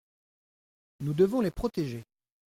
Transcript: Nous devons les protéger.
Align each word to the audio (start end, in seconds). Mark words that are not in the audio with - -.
Nous 1.01 1.13
devons 1.13 1.41
les 1.41 1.51
protéger. 1.51 2.03